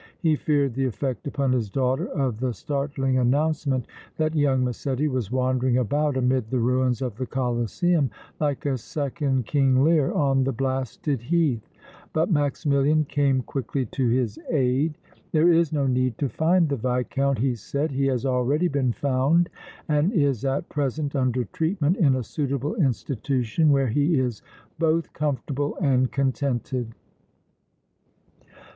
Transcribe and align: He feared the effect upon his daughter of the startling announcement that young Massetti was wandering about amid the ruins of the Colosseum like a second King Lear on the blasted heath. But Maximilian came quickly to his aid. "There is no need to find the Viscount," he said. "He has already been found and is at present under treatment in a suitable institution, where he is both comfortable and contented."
He 0.17 0.35
feared 0.35 0.73
the 0.73 0.87
effect 0.87 1.27
upon 1.27 1.51
his 1.51 1.69
daughter 1.69 2.07
of 2.07 2.39
the 2.39 2.55
startling 2.55 3.19
announcement 3.19 3.85
that 4.17 4.33
young 4.33 4.63
Massetti 4.63 5.07
was 5.07 5.29
wandering 5.31 5.77
about 5.77 6.17
amid 6.17 6.49
the 6.49 6.57
ruins 6.57 7.03
of 7.03 7.15
the 7.17 7.27
Colosseum 7.27 8.09
like 8.39 8.65
a 8.65 8.79
second 8.79 9.45
King 9.45 9.83
Lear 9.83 10.11
on 10.11 10.43
the 10.43 10.51
blasted 10.51 11.21
heath. 11.21 11.69
But 12.13 12.31
Maximilian 12.31 13.05
came 13.05 13.43
quickly 13.43 13.85
to 13.85 14.09
his 14.09 14.39
aid. 14.49 14.97
"There 15.33 15.53
is 15.53 15.71
no 15.71 15.85
need 15.85 16.17
to 16.17 16.29
find 16.29 16.67
the 16.67 16.77
Viscount," 16.77 17.37
he 17.37 17.53
said. 17.53 17.91
"He 17.91 18.07
has 18.07 18.25
already 18.25 18.69
been 18.69 18.93
found 18.93 19.49
and 19.87 20.11
is 20.13 20.43
at 20.43 20.67
present 20.67 21.15
under 21.15 21.43
treatment 21.43 21.97
in 21.97 22.15
a 22.15 22.23
suitable 22.23 22.73
institution, 22.73 23.69
where 23.69 23.89
he 23.89 24.19
is 24.19 24.41
both 24.79 25.13
comfortable 25.13 25.77
and 25.79 26.11
contented." 26.11 26.95